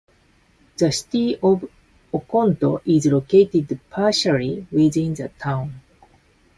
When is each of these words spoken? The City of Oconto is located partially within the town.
The 0.77 0.91
City 0.91 1.35
of 1.43 1.63
Oconto 2.11 2.81
is 2.87 3.05
located 3.05 3.79
partially 3.91 4.65
within 4.71 5.13
the 5.13 5.29
town. 5.39 5.79